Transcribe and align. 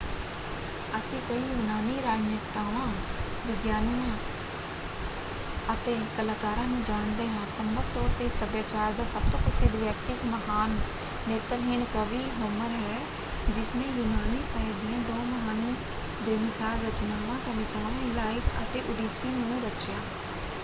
ਅਸੀਂ 0.97 1.19
ਕਈ 1.27 1.39
ਯੂਨਾਨੀ 1.39 2.01
ਰਾਜਨੇਤਾਵਾਂ 2.03 2.85
ਵਿਗਿਆਨੀਆਂ 3.41 4.15
ਅਤੇ 5.73 5.95
ਕਲਾਕਾਰਾਂ 6.17 6.63
ਨੂੰ 6.67 6.81
ਜਾਣਦੇ 6.83 7.27
ਹਾਂ। 7.27 7.45
ਸੰਭਵ 7.57 7.83
ਤੌਰ 7.93 8.09
'ਤੇ 8.11 8.25
ਇਸ 8.25 8.39
ਸੱਭਿਆਚਾਰ 8.39 8.93
ਦਾ 8.93 9.05
ਸਭ 9.13 9.29
ਤੋਂ 9.31 9.39
ਪ੍ਰਸਿੱਧ 9.41 9.75
ਵਿਅਕਤੀ 9.75 10.13
ਇੱਕ 10.13 10.25
ਮਹਾਨ 10.27 10.75
ਨੇਤਰਹੀਣ 11.27 11.85
ਕਵੀ 11.93 12.23
ਹੋਮਰ 12.39 12.71
ਹੈ 12.79 12.99
ਜਿਸਨੇ 13.49 13.85
ਯੂਨਾਨੀ 13.91 14.41
ਸਾਹਿਤ 14.45 14.75
ਦੀਆਂ 14.77 14.99
ਦੋ 15.07 15.21
ਮਹਾਨ 15.25 15.73
ਬੇਮਿਸਾਲ 16.21 16.79
ਰਚਨਾਵਾਂ: 16.81 17.39
ਕਵਿਤਾਵਾਂ 17.45 18.01
ਇਲਾਇਦ 18.03 18.49
ਅਤੇ 18.61 18.81
ਓਡੀਸੀ 18.89 19.29
ਨੂੰ 19.31 19.61
ਰਚਿਆ। 19.63 20.01